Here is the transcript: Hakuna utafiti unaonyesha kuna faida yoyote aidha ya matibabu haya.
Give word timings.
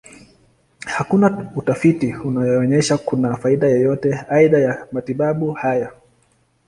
Hakuna 0.85 1.47
utafiti 1.55 2.13
unaonyesha 2.15 2.97
kuna 2.97 3.35
faida 3.37 3.67
yoyote 3.67 4.19
aidha 4.29 4.57
ya 4.59 4.87
matibabu 4.91 5.51
haya. 5.53 5.91